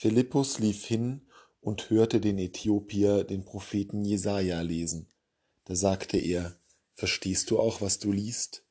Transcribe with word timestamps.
Philippus 0.00 0.58
lief 0.60 0.86
hin 0.86 1.28
und 1.60 1.90
hörte 1.90 2.22
den 2.22 2.38
Äthiopier 2.38 3.22
den 3.22 3.44
Propheten 3.44 4.02
Jesaja 4.02 4.62
lesen. 4.62 5.12
Da 5.66 5.74
sagte 5.74 6.16
er, 6.16 6.56
Verstehst 6.94 7.50
du 7.50 7.60
auch, 7.60 7.82
was 7.82 7.98
du 7.98 8.10
liest? 8.10 8.64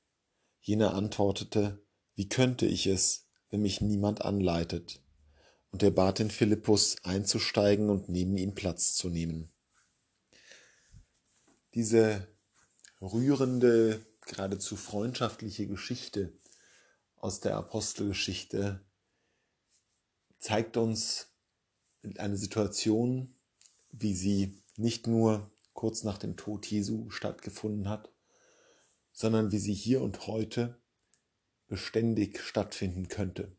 Jener 0.60 0.96
antwortete, 0.96 1.86
Wie 2.16 2.28
könnte 2.28 2.66
ich 2.66 2.88
es, 2.88 3.28
wenn 3.52 3.62
mich 3.62 3.80
niemand 3.80 4.24
anleitet? 4.24 5.04
Und 5.70 5.84
er 5.84 5.92
bat 5.92 6.18
den 6.18 6.32
Philippus 6.32 6.96
einzusteigen 7.04 7.92
und 7.92 8.10
neben 8.10 8.36
ihm 8.36 8.56
Platz 8.56 8.96
zu 8.96 9.10
nehmen. 9.10 9.52
Diese 11.76 12.28
rührende, 13.02 14.04
geradezu 14.26 14.76
freundschaftliche 14.76 15.68
Geschichte 15.68 16.34
aus 17.18 17.40
der 17.40 17.56
Apostelgeschichte 17.56 18.84
zeigt 20.40 20.78
uns 20.78 21.28
eine 22.18 22.38
Situation, 22.38 23.36
wie 23.92 24.16
sie 24.16 24.62
nicht 24.78 25.08
nur 25.08 25.52
kurz 25.74 26.04
nach 26.04 26.18
dem 26.18 26.38
Tod 26.38 26.66
Jesu 26.66 27.10
stattgefunden 27.10 27.90
hat, 27.90 28.12
sondern 29.12 29.52
wie 29.52 29.60
sie 29.60 29.74
hier 29.74 30.02
und 30.02 30.28
heute 30.28 30.80
beständig 31.68 32.42
stattfinden 32.42 33.10
könnte. 33.10 33.56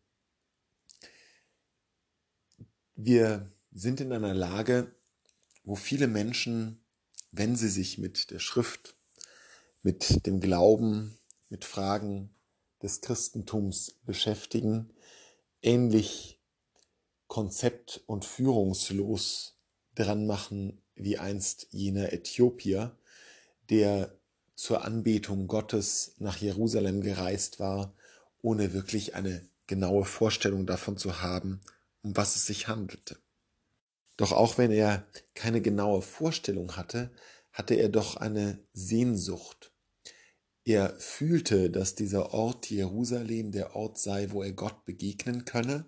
Wir 2.95 3.53
sind 3.73 4.01
in 4.01 4.13
einer 4.13 4.35
Lage, 4.35 4.95
wo 5.65 5.77
viele 5.77 6.09
Menschen, 6.09 6.85
wenn 7.31 7.57
sie 7.57 7.69
sich 7.69 7.99
mit 7.99 8.31
der 8.31 8.39
Schrift, 8.41 8.97
mit 9.83 10.27
dem 10.27 10.41
Glauben, 10.41 11.19
mit 11.49 11.65
Fragen 11.65 12.35
des 12.83 13.01
Christentums 13.01 14.01
beschäftigen, 14.05 14.93
ähnlich 15.63 16.40
konzept- 17.31 18.03
und 18.07 18.25
führungslos 18.25 19.57
dran 19.95 20.27
machen 20.27 20.83
wie 20.97 21.17
einst 21.17 21.69
jener 21.71 22.13
Äthiopier, 22.13 22.99
der 23.71 24.19
zur 24.57 24.85
Anbetung 24.85 25.47
Gottes 25.47 26.17
nach 26.19 26.39
Jerusalem 26.39 27.03
gereist 27.03 27.61
war, 27.61 27.95
ohne 28.43 28.73
wirklich 28.73 29.15
eine 29.15 29.49
genaue 29.69 30.05
Vorstellung 30.05 30.67
davon 30.67 30.97
zu 30.97 31.23
haben, 31.23 31.61
um 32.03 32.17
was 32.17 32.35
es 32.35 32.47
sich 32.47 32.67
handelte. 32.67 33.17
Doch 34.17 34.33
auch 34.33 34.59
wenn 34.59 34.73
er 34.73 35.07
keine 35.35 35.63
genaue 35.63 36.03
Vorstellung 36.03 36.77
hatte, 36.77 37.13
hatte 37.53 37.75
er 37.75 37.91
doch 37.91 38.17
eine 38.17 38.59
Sehnsucht. 38.73 39.73
Er 40.65 40.99
fühlte, 40.99 41.71
dass 41.71 41.95
dieser 41.95 42.35
Ort 42.35 42.71
Jerusalem 42.71 43.53
der 43.53 43.77
Ort 43.77 43.99
sei, 43.99 44.33
wo 44.33 44.43
er 44.43 44.53
Gott 44.53 44.85
begegnen 44.85 45.45
könne, 45.45 45.85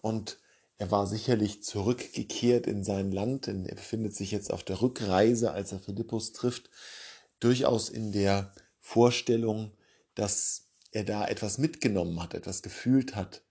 und 0.00 0.38
er 0.78 0.90
war 0.90 1.06
sicherlich 1.06 1.62
zurückgekehrt 1.62 2.66
in 2.66 2.82
sein 2.82 3.12
Land, 3.12 3.46
denn 3.46 3.64
er 3.64 3.76
befindet 3.76 4.14
sich 4.14 4.30
jetzt 4.30 4.52
auf 4.52 4.64
der 4.64 4.82
Rückreise, 4.82 5.52
als 5.52 5.72
er 5.72 5.78
Philippus 5.78 6.32
trifft, 6.32 6.68
durchaus 7.38 7.88
in 7.88 8.12
der 8.12 8.52
Vorstellung, 8.80 9.72
dass 10.14 10.68
er 10.90 11.04
da 11.04 11.26
etwas 11.26 11.58
mitgenommen 11.58 12.20
hat, 12.22 12.34
etwas 12.34 12.62
gefühlt 12.62 13.14
hat. 13.14 13.44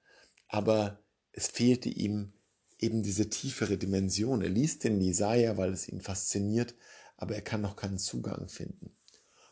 Aber 0.48 1.00
es 1.32 1.48
fehlte 1.48 1.90
ihm 1.90 2.34
eben 2.78 3.04
diese 3.04 3.30
tiefere 3.30 3.78
Dimension. 3.78 4.42
Er 4.42 4.50
liest 4.50 4.84
den 4.84 5.00
Jesaja, 5.00 5.58
weil 5.58 5.72
es 5.72 5.88
ihn 5.88 6.02
fasziniert, 6.02 6.76
aber 7.18 7.36
er 7.36 7.42
kann 7.42 7.62
noch 7.62 7.76
keinen 7.76 8.00
Zugang 8.00 8.50
finden. 8.50 8.96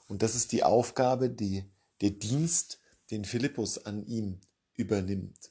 Und 0.08 0.24
das 0.24 0.36
ist 0.36 0.52
die 0.52 0.64
Aufgabe, 0.64 1.30
die, 1.30 1.64
der 2.02 2.12
Dienst, 2.12 2.80
den 3.12 3.24
Philippus 3.24 3.78
an 3.86 4.06
ihm 4.06 4.42
übernimmt. 4.74 5.51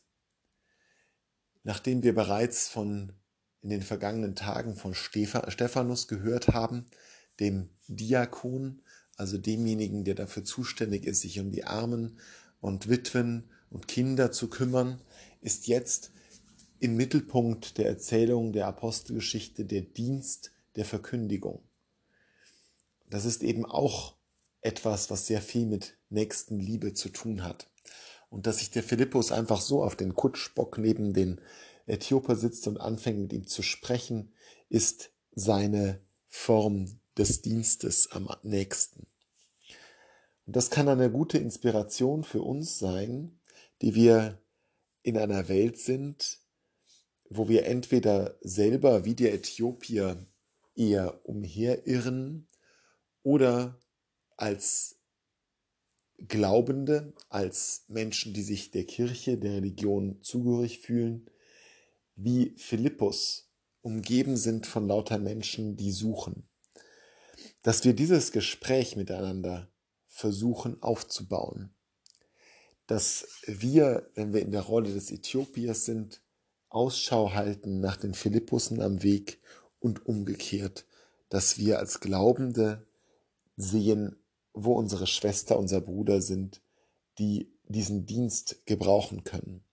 Nachdem 1.71 2.03
wir 2.03 2.17
bereits 2.17 2.67
von 2.67 3.13
in 3.63 3.71
den 3.71 3.83
vergangenen 3.83 4.35
Tagen 4.35 4.75
von 4.75 4.93
Stephanus 4.93 6.09
gehört 6.09 6.49
haben, 6.49 6.87
dem 7.39 7.69
Diakon, 7.87 8.83
also 9.17 9.39
demjenigen, 9.39 10.03
der 10.03 10.17
dafür 10.17 10.43
zuständig 10.43 11.05
ist, 11.05 11.21
sich 11.21 11.39
um 11.39 11.53
die 11.53 11.62
Armen 11.62 12.19
und 12.61 12.89
Witwen 12.89 13.44
und 13.71 13.87
Kinder 13.87 14.33
zu 14.33 14.50
kümmern, 14.50 15.00
ist 15.43 15.69
jetzt 15.69 16.11
im 16.81 16.97
Mittelpunkt 16.97 17.78
der 17.78 17.87
Erzählung 17.87 18.53
der 18.53 18.67
Apostelgeschichte 18.67 19.65
der 19.65 19.83
Dienst 19.83 20.50
der 20.75 20.84
Verkündigung. 20.84 21.62
Das 23.09 23.25
ist 23.25 23.44
eben 23.44 23.65
auch 23.65 24.17
etwas, 24.61 25.09
was 25.09 25.28
sehr 25.28 25.41
viel 25.41 25.67
mit 25.67 25.97
Nächstenliebe 26.09 26.94
zu 26.94 27.11
tun 27.11 27.44
hat 27.44 27.71
und 28.31 28.47
dass 28.47 28.59
sich 28.59 28.71
der 28.71 28.83
Philippus 28.83 29.33
einfach 29.33 29.61
so 29.61 29.83
auf 29.84 29.97
den 29.97 30.15
Kutschbock 30.15 30.78
neben 30.78 31.12
den 31.12 31.41
Äthioper 31.91 32.37
sitzt 32.37 32.67
und 32.67 32.78
anfängt 32.78 33.21
mit 33.21 33.33
ihm 33.33 33.47
zu 33.47 33.62
sprechen, 33.62 34.33
ist 34.69 35.12
seine 35.33 36.01
Form 36.27 37.01
des 37.17 37.43
Dienstes 37.43 38.11
am 38.12 38.28
nächsten. 38.43 39.06
Und 40.47 40.56
das 40.56 40.71
kann 40.71 40.89
eine 40.89 41.11
gute 41.11 41.39
Inspiration 41.39 42.25
für 42.25 42.43
uns 42.43 42.79
sein, 42.79 43.41
die 43.83 43.95
wir 43.95 44.43
in 45.03 45.17
einer 45.17 45.49
Welt 45.49 45.79
sind, 45.79 46.41
wo 47.29 47.49
wir 47.49 47.67
entweder 47.67 48.37
selber 48.41 49.05
wie 49.05 49.15
der 49.15 49.33
Äthiopier 49.33 50.27
eher 50.75 51.21
umherirren 51.25 52.49
oder 53.23 53.79
als 54.37 54.97
Glaubende, 56.29 57.15
als 57.29 57.84
Menschen, 57.89 58.34
die 58.34 58.43
sich 58.43 58.71
der 58.71 58.84
Kirche, 58.84 59.39
der 59.39 59.53
Religion 59.53 60.21
zugehörig 60.23 60.81
fühlen, 60.81 61.31
wie 62.22 62.54
Philippus 62.56 63.50
umgeben 63.82 64.36
sind 64.36 64.66
von 64.66 64.86
lauter 64.86 65.19
Menschen, 65.19 65.76
die 65.76 65.91
suchen. 65.91 66.48
Dass 67.62 67.84
wir 67.84 67.94
dieses 67.94 68.32
Gespräch 68.32 68.97
miteinander 68.97 69.70
versuchen 70.06 70.82
aufzubauen. 70.82 71.75
Dass 72.86 73.26
wir, 73.47 74.10
wenn 74.14 74.34
wir 74.34 74.42
in 74.42 74.50
der 74.50 74.62
Rolle 74.62 74.92
des 74.92 75.10
Äthiopiers 75.10 75.86
sind, 75.86 76.22
Ausschau 76.69 77.32
halten 77.32 77.81
nach 77.81 77.97
den 77.97 78.14
Philippussen 78.14 78.81
am 78.82 79.02
Weg 79.02 79.41
und 79.78 80.04
umgekehrt, 80.06 80.84
dass 81.31 81.58
wir 81.58 81.78
als 81.78 82.00
Glaubende 82.00 82.87
sehen, 83.56 84.22
wo 84.52 84.75
unsere 84.75 85.06
Schwester, 85.06 85.58
unser 85.58 85.81
Bruder 85.81 86.20
sind, 86.20 86.60
die 87.19 87.52
diesen 87.64 88.04
Dienst 88.04 88.66
gebrauchen 88.66 89.25
können. 89.25 89.64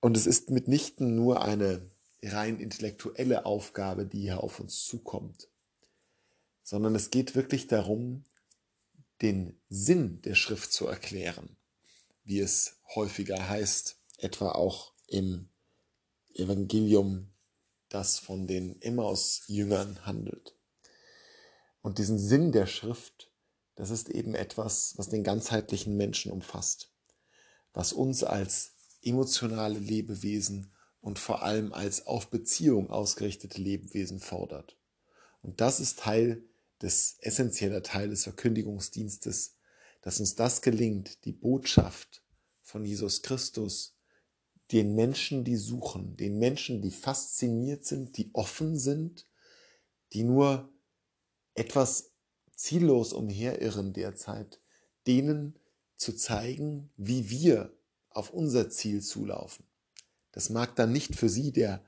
Und 0.00 0.16
es 0.16 0.26
ist 0.26 0.50
mitnichten 0.50 1.14
nur 1.14 1.42
eine 1.42 1.90
rein 2.22 2.58
intellektuelle 2.58 3.46
Aufgabe, 3.46 4.06
die 4.06 4.20
hier 4.20 4.42
auf 4.42 4.60
uns 4.60 4.84
zukommt, 4.84 5.48
sondern 6.62 6.94
es 6.94 7.10
geht 7.10 7.34
wirklich 7.34 7.66
darum, 7.66 8.24
den 9.22 9.58
Sinn 9.68 10.20
der 10.22 10.34
Schrift 10.34 10.72
zu 10.72 10.86
erklären, 10.86 11.56
wie 12.24 12.40
es 12.40 12.76
häufiger 12.94 13.48
heißt, 13.48 13.96
etwa 14.18 14.52
auch 14.52 14.92
im 15.06 15.48
Evangelium, 16.34 17.32
das 17.88 18.18
von 18.18 18.46
den 18.46 18.80
Emmaus-Jüngern 18.82 20.04
handelt. 20.04 20.54
Und 21.82 21.98
diesen 21.98 22.18
Sinn 22.18 22.52
der 22.52 22.66
Schrift, 22.66 23.30
das 23.76 23.90
ist 23.90 24.08
eben 24.08 24.34
etwas, 24.34 24.94
was 24.98 25.08
den 25.08 25.22
ganzheitlichen 25.22 25.96
Menschen 25.96 26.32
umfasst, 26.32 26.90
was 27.72 27.92
uns 27.92 28.24
als 28.24 28.75
emotionale 29.06 29.78
Lebewesen 29.78 30.72
und 31.00 31.18
vor 31.18 31.42
allem 31.42 31.72
als 31.72 32.06
auf 32.06 32.28
Beziehung 32.30 32.90
ausgerichtete 32.90 33.60
Lebewesen 33.60 34.18
fordert. 34.18 34.76
Und 35.42 35.60
das 35.60 35.80
ist 35.80 36.00
Teil 36.00 36.44
des 36.82 37.16
essentieller 37.20 37.82
Teil 37.82 38.10
des 38.10 38.24
Verkündigungsdienstes, 38.24 39.56
dass 40.02 40.20
uns 40.20 40.34
das 40.34 40.62
gelingt, 40.62 41.24
die 41.24 41.32
Botschaft 41.32 42.22
von 42.62 42.84
Jesus 42.84 43.22
Christus 43.22 43.96
den 44.72 44.94
Menschen, 44.94 45.44
die 45.44 45.56
suchen, 45.56 46.16
den 46.16 46.38
Menschen, 46.38 46.82
die 46.82 46.90
fasziniert 46.90 47.84
sind, 47.84 48.16
die 48.16 48.30
offen 48.32 48.76
sind, 48.76 49.26
die 50.12 50.24
nur 50.24 50.68
etwas 51.54 52.12
ziellos 52.54 53.12
umherirren 53.12 53.92
derzeit, 53.92 54.60
denen 55.06 55.58
zu 55.96 56.14
zeigen, 56.14 56.90
wie 56.96 57.30
wir 57.30 57.75
auf 58.16 58.30
unser 58.30 58.70
Ziel 58.70 59.02
zulaufen. 59.02 59.66
Das 60.32 60.50
mag 60.50 60.74
dann 60.76 60.92
nicht 60.92 61.16
für 61.16 61.28
sie 61.28 61.52
der 61.52 61.84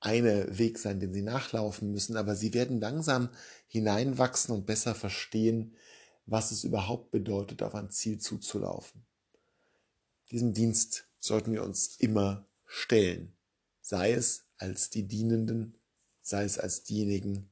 eine 0.00 0.58
Weg 0.58 0.78
sein, 0.78 0.98
den 0.98 1.12
sie 1.12 1.22
nachlaufen 1.22 1.90
müssen, 1.90 2.16
aber 2.16 2.34
sie 2.34 2.54
werden 2.54 2.80
langsam 2.80 3.28
hineinwachsen 3.68 4.54
und 4.54 4.66
besser 4.66 4.94
verstehen, 4.94 5.76
was 6.26 6.50
es 6.50 6.64
überhaupt 6.64 7.10
bedeutet, 7.10 7.62
auf 7.62 7.74
ein 7.74 7.90
Ziel 7.90 8.18
zuzulaufen. 8.18 9.04
Diesen 10.30 10.54
Dienst 10.54 11.08
sollten 11.18 11.52
wir 11.52 11.62
uns 11.62 11.96
immer 11.98 12.46
stellen, 12.64 13.36
sei 13.80 14.12
es 14.12 14.46
als 14.56 14.90
die 14.90 15.06
Dienenden, 15.06 15.76
sei 16.22 16.44
es 16.44 16.58
als 16.58 16.82
diejenigen, 16.82 17.50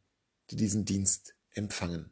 die 0.51 0.57
diesen 0.57 0.85
Dienst 0.85 1.35
empfangen. 1.51 2.11